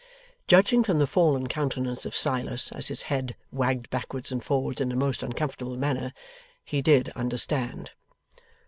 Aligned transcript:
Judging 0.47 0.83
from 0.83 0.97
the 0.97 1.05
fallen 1.05 1.45
countenance 1.45 2.07
of 2.07 2.15
Silas 2.15 2.71
as 2.71 2.87
his 2.87 3.03
head 3.03 3.35
wagged 3.51 3.87
backwards 3.91 4.31
and 4.31 4.43
forwards 4.43 4.81
in 4.81 4.91
a 4.91 4.95
most 4.95 5.21
uncomfortable 5.21 5.77
manner, 5.77 6.11
he 6.65 6.81
did 6.81 7.09
understand. 7.09 7.91